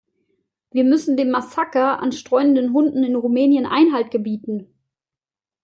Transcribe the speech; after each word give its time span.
Wir 0.71 0.83
müssen 0.83 1.15
dem 1.15 1.29
Massaker 1.29 1.99
an 1.99 2.11
streunenden 2.11 2.73
Hunden 2.73 3.03
in 3.03 3.13
Rumänien 3.15 3.67
Einhalt 3.67 4.09
gebieten. 4.09 4.73